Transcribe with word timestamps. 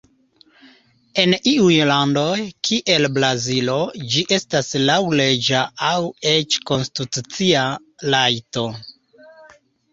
En 1.23 1.35
iuj 1.51 1.75
landoj, 1.89 2.39
kiel 2.69 3.09
Brazilo, 3.19 3.77
ĝi 4.15 4.25
estas 4.39 4.73
laŭleĝa 4.89 5.63
aŭ 5.93 6.03
eĉ 6.33 6.61
konstitucia 6.73 7.71
rajto. 8.13 8.69